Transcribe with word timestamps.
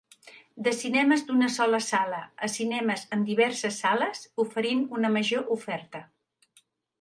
De 0.67 0.71
cinemes 0.75 1.23
d'una 1.25 1.49
sola 1.55 1.79
sala 1.87 2.21
a 2.47 2.49
cinemes 2.53 3.03
amb 3.17 3.29
diverses 3.33 3.77
sales 3.85 4.25
oferint 4.45 4.83
una 5.01 5.13
major 5.19 5.47
oferta. 5.59 6.03